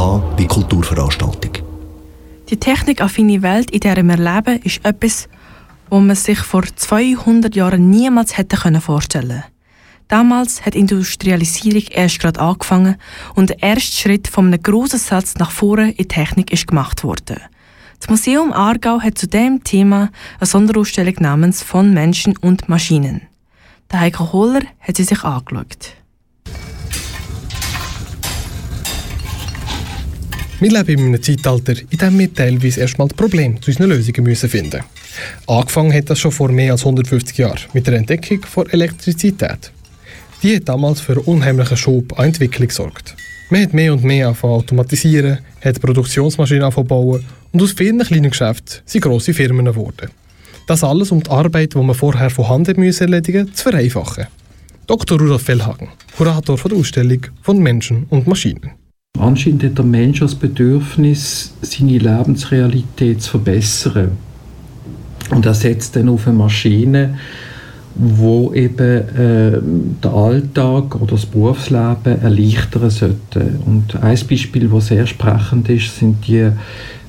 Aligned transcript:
K 0.00 0.22
wie 0.38 0.46
Kulturveranstaltung. 0.46 1.52
Die 2.48 2.58
technikaffine 2.58 3.42
Welt, 3.42 3.70
in 3.70 3.80
der 3.80 3.96
wir 3.96 4.16
leben, 4.16 4.62
ist 4.62 4.82
etwas, 4.82 5.28
was 5.90 6.00
man 6.00 6.16
sich 6.16 6.38
vor 6.38 6.64
200 6.64 7.54
Jahren 7.54 7.90
niemals 7.90 8.38
hätte 8.38 8.56
vorstellen 8.80 9.28
können. 9.28 9.44
Damals 10.08 10.64
hat 10.64 10.74
Industrialisierung 10.74 11.82
erst 11.90 12.18
gerade 12.18 12.40
angefangen 12.40 12.96
und 13.34 13.50
der 13.50 13.62
erste 13.62 13.94
Schritt 13.94 14.26
von 14.26 14.46
einem 14.46 14.62
grossen 14.62 14.98
Satz 14.98 15.34
nach 15.34 15.50
vorne 15.50 15.90
in 15.90 16.08
Technik 16.08 16.50
ist 16.50 16.66
gemacht 16.66 17.04
worden. 17.04 17.36
Das 17.98 18.08
Museum 18.08 18.54
Aargau 18.54 19.02
hat 19.02 19.18
zu 19.18 19.28
dem 19.28 19.64
Thema 19.64 20.08
eine 20.38 20.46
Sonderausstellung 20.46 21.16
namens 21.18 21.62
Von 21.62 21.92
Menschen 21.92 22.38
und 22.38 22.70
Maschinen. 22.70 23.20
Der 23.92 24.00
Heiko 24.00 24.32
Holler 24.32 24.62
hat 24.80 24.96
sie 24.96 25.04
sich 25.04 25.22
angeschaut. 25.24 25.99
Wir 30.60 30.70
leben 30.70 30.98
in 30.98 31.06
einem 31.06 31.22
Zeitalter, 31.22 31.72
in 31.88 31.96
dem 31.96 32.18
wir 32.18 32.34
teilweise 32.34 32.80
erstmal 32.82 33.08
das 33.08 33.16
Problem 33.16 33.62
zu 33.62 33.70
unseren 33.70 33.88
Lösungen 33.88 34.24
müssen 34.24 34.50
finden 34.50 34.84
Angefangen 35.46 35.94
hat 35.94 36.10
das 36.10 36.18
schon 36.18 36.32
vor 36.32 36.52
mehr 36.52 36.72
als 36.72 36.82
150 36.82 37.38
Jahren 37.38 37.62
mit 37.72 37.86
der 37.86 37.94
Entdeckung 37.94 38.42
von 38.42 38.68
Elektrizität. 38.68 39.72
Die 40.42 40.54
hat 40.54 40.68
damals 40.68 41.00
für 41.00 41.12
einen 41.12 41.22
unheimlichen 41.22 41.78
Schub 41.78 42.18
an 42.18 42.26
Entwicklung 42.26 42.68
gesorgt. 42.68 43.16
Man 43.48 43.62
hat 43.62 43.72
mehr 43.72 43.94
und 43.94 44.04
mehr 44.04 44.26
angefangen 44.26 44.52
automatisieren, 44.52 45.38
hat 45.64 45.80
Produktionsmaschinen 45.80 46.64
angefangen 46.64 47.24
und 47.52 47.62
aus 47.62 47.72
vielen 47.72 48.00
kleinen 48.00 48.28
Geschäften 48.28 48.82
sind 48.84 49.00
grosse 49.00 49.32
Firmen 49.32 49.64
geworden. 49.64 50.10
Das 50.66 50.84
alles, 50.84 51.10
um 51.10 51.22
die 51.22 51.30
Arbeit, 51.30 51.72
die 51.72 51.78
man 51.78 51.96
vorher 51.96 52.28
von 52.28 52.50
Hand 52.50 52.76
müssen 52.76 53.04
erledigen 53.04 53.54
zu 53.54 53.62
vereinfachen. 53.62 54.26
Dr. 54.86 55.18
Rudolf 55.18 55.42
Fellhagen, 55.42 55.88
Kurator 56.18 56.58
der 56.58 56.76
Ausstellung 56.76 57.26
von 57.40 57.58
Menschen 57.60 58.04
und 58.10 58.26
Maschinen. 58.26 58.79
Anscheinend 59.20 59.62
hat 59.64 59.76
der 59.76 59.84
Mensch 59.84 60.20
das 60.20 60.34
Bedürfnis, 60.34 61.52
seine 61.60 61.98
Lebensrealität 61.98 63.20
zu 63.20 63.30
verbessern. 63.32 64.12
Und 65.30 65.46
er 65.46 65.54
setzt 65.54 65.94
dann 65.94 66.08
auf 66.08 66.26
eine 66.26 66.36
Maschine, 66.36 67.18
wo 67.94 68.52
eben 68.54 68.80
äh, 68.80 69.60
der 70.02 70.12
Alltag 70.12 70.94
oder 70.94 71.12
das 71.12 71.26
Berufsleben 71.26 72.22
erleichtern 72.22 72.88
sollte. 72.88 73.58
Und 73.66 73.94
ein 74.02 74.18
Beispiel, 74.28 74.68
das 74.68 74.86
sehr 74.86 75.06
sprechend 75.06 75.68
ist, 75.68 75.98
sind 75.98 76.26
die 76.26 76.50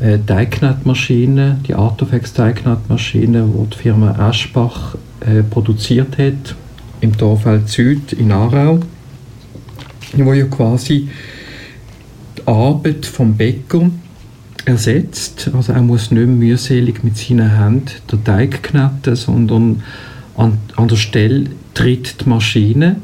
äh, 0.00 0.18
Teigknettmaschinen, 0.26 1.62
die 1.66 1.74
Artofex 1.74 2.34
Teigknettmaschinen, 2.34 3.50
die 3.50 3.70
die 3.70 3.78
Firma 3.78 4.10
Aschbach 4.18 4.96
äh, 5.20 5.42
produziert 5.42 6.18
hat 6.18 6.54
im 7.00 7.16
Dorfeld 7.16 7.68
Süd 7.68 8.12
in 8.12 8.30
Aarau, 8.30 8.80
wo 10.16 10.32
ja 10.32 10.44
quasi 10.46 11.08
die 12.44 12.50
Arbeit 12.50 13.06
vom 13.06 13.36
Bäcker 13.36 13.90
ersetzt. 14.64 15.50
Also 15.54 15.72
er 15.72 15.82
muss 15.82 16.10
nicht 16.10 16.26
mühselig 16.26 17.04
mit 17.04 17.16
seinen 17.16 17.58
Händen 17.58 17.90
den 18.10 18.24
Teig 18.24 18.62
kneten, 18.62 19.16
sondern 19.16 19.82
an, 20.36 20.58
an 20.76 20.88
der 20.88 20.96
Stelle 20.96 21.50
tritt 21.74 22.24
die 22.24 22.28
Maschine. 22.28 22.96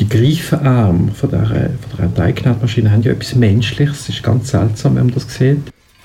Die 0.00 0.08
Greifenarme 0.08 1.12
von 1.12 1.30
dieser, 1.30 1.46
von 1.46 1.70
dieser 1.98 2.14
Teigknetmaschine 2.14 2.90
haben 2.90 3.02
ja 3.02 3.12
etwas 3.12 3.34
Menschliches. 3.34 4.06
Das 4.06 4.08
ist 4.16 4.22
ganz 4.22 4.50
seltsam, 4.50 4.96
wenn 4.96 5.06
man 5.06 5.14
das 5.14 5.34
sieht. 5.34 5.58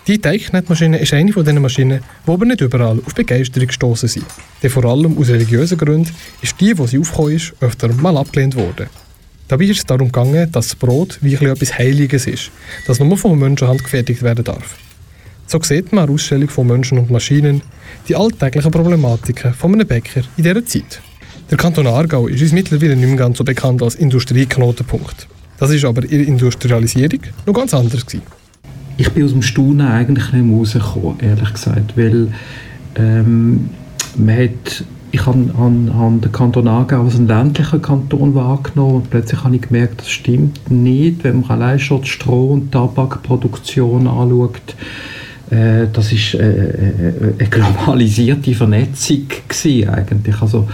Die 0.08 0.17
Teigknetmaschine 0.17 0.97
ist 0.97 1.14
eine 1.14 1.31
von 1.31 1.45
diesen 1.45 1.61
Maschinen, 1.61 2.02
die 2.25 2.31
aber 2.31 2.45
nicht 2.45 2.61
überall 2.61 2.99
auf 3.05 3.14
Begeisterung 3.14 3.67
gestoßen 3.67 4.09
sind. 4.09 4.25
Denn 4.61 4.69
vor 4.69 4.83
allem 4.86 5.17
aus 5.17 5.30
religiösen 5.30 5.77
Gründen 5.77 6.11
ist 6.41 6.59
die, 6.59 6.77
wo 6.77 6.88
sie 6.88 6.99
aufgekommen 6.99 7.36
ist, 7.36 7.53
öfter 7.61 7.93
mal 7.93 8.17
abgelehnt 8.17 8.55
worden. 8.55 8.88
Dabei 9.50 9.66
ist 9.66 9.80
es 9.80 9.86
darum 9.86 10.11
gegangen, 10.11 10.52
dass 10.52 10.67
das 10.67 10.75
Brot 10.75 11.17
wie 11.22 11.33
etwas 11.33 11.78
Heiliges 11.78 12.28
ist, 12.28 12.52
das 12.86 13.00
nur 13.00 13.17
von 13.17 13.38
Menschenhand 13.38 13.83
gefertigt 13.83 14.22
werden 14.22 14.45
darf. 14.45 14.78
So 15.47 15.59
sieht 15.64 15.92
man 15.92 16.03
eine 16.03 16.14
Ausstellung 16.14 16.50
von 16.50 16.67
Menschen 16.67 17.00
und 17.00 17.09
Maschinen 17.09 17.64
die 18.08 18.16
alltäglichen 18.16 18.70
Problematiken 18.70 19.55
von 19.55 19.73
einem 19.73 19.88
Bäcker 19.88 20.21
in 20.37 20.43
dieser 20.43 20.64
Zeit. 20.64 21.02
Der 21.49 21.58
Kanton 21.58 21.87
Aargau 21.87 22.27
ist 22.27 22.43
uns 22.43 22.52
mittlerweile 22.52 22.95
nicht 22.95 23.08
mehr 23.08 23.17
ganz 23.17 23.39
so 23.39 23.43
bekannt 23.43 23.82
als 23.82 23.95
Industrieknotenpunkt. 23.95 25.27
Das 25.58 25.71
ist 25.71 25.83
aber 25.83 26.04
in 26.04 26.20
der 26.20 26.27
Industrialisierung 26.27 27.21
noch 27.48 27.54
ganz 27.55 27.73
anders 27.73 28.05
gewesen. 28.05 28.21
Ich 28.98 29.10
bin 29.10 29.26
aus 29.26 29.31
dem 29.31 29.42
Staunen 29.42 29.87
eigentlich 29.87 30.31
nicht 30.31 30.54
rausgekommen, 30.54 31.21
ehrlich 31.21 31.54
gesagt, 31.54 31.98
weil 31.98 32.27
ähm, 32.98 33.71
man 34.16 34.37
hat 34.37 34.83
ich 35.11 35.25
habe, 35.25 35.53
habe 35.58 36.17
den 36.17 36.31
Kanton 36.31 36.67
Aargau 36.67 37.03
als 37.03 37.15
einen 37.15 37.27
ländlichen 37.27 37.81
Kanton 37.81 38.36
wahrgenommen 38.36 38.95
und 38.95 39.09
plötzlich 39.09 39.43
habe 39.43 39.55
ich 39.55 39.61
gemerkt, 39.64 40.02
das 40.02 40.09
stimmt 40.09 40.70
nicht, 40.70 41.23
wenn 41.23 41.42
man 41.42 41.49
allein 41.49 41.80
schon 41.80 42.02
die 42.02 42.09
Stroh- 42.09 42.53
und 42.53 42.71
Tabakproduktion 42.71 44.08
anschaut 44.08 44.75
äh, 45.49 45.87
das 45.92 46.11
ist 46.11 46.36
äh, 46.36 46.69
äh, 46.69 47.33
eine 47.39 47.49
globalisierte 47.49 48.53
Vernetzung 48.53 49.27
gewesen, 49.48 49.89
eigentlich. 49.89 50.42
Also 50.42 50.67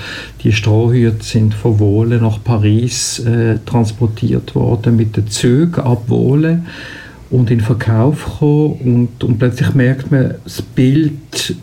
die 0.44 0.52
Strohhüte 0.52 1.24
sind 1.24 1.54
von 1.54 1.80
Wohlen 1.80 2.22
nach 2.22 2.44
Paris 2.44 3.20
äh, 3.20 3.60
transportiert 3.66 4.54
worden 4.54 4.98
mit 4.98 5.16
den 5.16 5.28
Zügen 5.28 5.80
ab 5.80 6.04
Wohlen 6.08 6.66
und 7.36 7.52
in 7.52 7.60
den 7.60 7.66
Verkauf 7.66 8.24
gekommen 8.24 8.80
und, 8.84 9.24
und 9.24 9.38
plötzlich 9.38 9.74
merkt 9.74 10.12
man, 10.12 10.36
das 10.44 10.62
Bild 10.62 11.56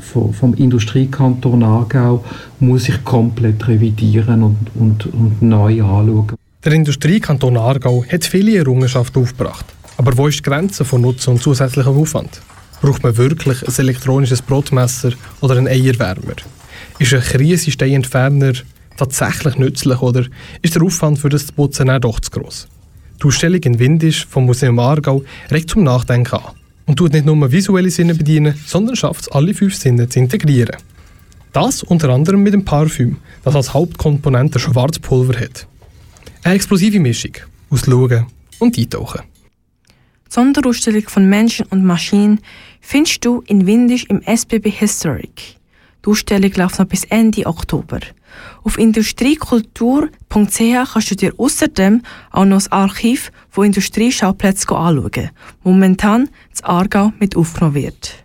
vom, 0.00 0.34
vom 0.34 0.54
Industriekanton 0.54 1.62
Aargau 1.62 2.24
muss 2.60 2.84
sich 2.84 3.02
komplett 3.04 3.66
revidieren 3.66 4.42
und, 4.42 4.58
und, 4.74 5.06
und 5.06 5.42
neu 5.42 5.82
anschauen. 5.82 6.32
Der 6.64 6.72
Industriekanton 6.72 7.56
Aargau 7.56 8.04
hat 8.04 8.24
viele 8.24 8.56
Errungenschaften 8.56 9.22
aufgebracht. 9.22 9.66
Aber 9.96 10.16
wo 10.16 10.28
ist 10.28 10.38
die 10.38 10.42
Grenze 10.42 10.84
von 10.84 11.00
Nutzen 11.00 11.30
und 11.30 11.42
zusätzlichem 11.42 11.96
Aufwand? 11.96 12.40
Braucht 12.80 13.02
man 13.02 13.16
wirklich 13.16 13.66
ein 13.66 13.74
elektronisches 13.76 14.42
Brotmesser 14.42 15.12
oder 15.40 15.56
einen 15.56 15.68
Eierwärmer? 15.68 16.36
Ist 16.98 17.14
ein 17.14 17.20
Krisensteinentferner 17.20 18.52
tatsächlich 18.96 19.56
nützlich 19.56 20.00
oder 20.02 20.24
ist 20.62 20.74
der 20.74 20.82
Aufwand 20.82 21.18
für 21.18 21.28
das 21.28 21.50
Putzen 21.50 21.88
doch 22.00 22.20
zu 22.20 22.30
groß? 22.30 22.68
Die 23.24 23.28
Ausstellung 23.28 23.62
in 23.62 23.78
Windisch 23.78 24.26
vom 24.26 24.44
Museum 24.44 24.78
Aargau 24.78 25.24
regt 25.50 25.70
zum 25.70 25.82
Nachdenken 25.82 26.34
an 26.34 26.52
und 26.84 26.96
tut 26.96 27.14
nicht 27.14 27.24
nur 27.24 27.50
visuelle 27.50 27.88
Sinne 27.88 28.14
bedienen, 28.14 28.54
sondern 28.66 28.96
schafft 28.96 29.22
es, 29.22 29.28
alle 29.28 29.54
fünf 29.54 29.74
Sinne 29.74 30.10
zu 30.10 30.18
integrieren. 30.18 30.76
Das 31.54 31.82
unter 31.82 32.10
anderem 32.10 32.42
mit 32.42 32.52
dem 32.52 32.66
Parfüm, 32.66 33.16
das 33.42 33.54
als 33.54 33.72
Hauptkomponente 33.72 34.58
Schwarzpulver 34.58 35.40
hat. 35.40 35.66
Eine 36.42 36.56
explosive 36.56 37.00
Mischung 37.00 37.32
aus 37.70 37.86
Schauen 37.86 38.26
und 38.58 38.76
Eintauchen. 38.76 39.22
Sonderausstellung 40.28 41.08
von 41.08 41.26
Menschen 41.26 41.64
und 41.70 41.82
Maschinen 41.82 42.40
findest 42.82 43.24
du 43.24 43.42
in 43.46 43.66
Windisch 43.66 44.04
im 44.10 44.20
SBB 44.20 44.68
Historic. 44.68 45.56
Die 46.04 46.10
Ausstellung 46.10 46.52
läuft 46.56 46.78
noch 46.78 46.86
bis 46.86 47.04
Ende 47.04 47.46
Oktober. 47.46 48.00
Auf 48.62 48.78
industriekultur.ch 48.78 50.08
kannst 50.28 51.10
du 51.10 51.16
dir 51.16 51.32
außerdem 51.36 52.02
auch 52.30 52.44
noch 52.44 52.56
das 52.56 52.72
Archiv 52.72 53.30
von 53.50 53.66
Industrieschauplätzen 53.66 54.70
anschauen, 54.74 55.30
momentan 55.62 56.28
das 56.50 56.64
Aargau 56.64 57.12
mit 57.18 57.36
aufgenommen 57.36 57.74
wird. 57.74 58.23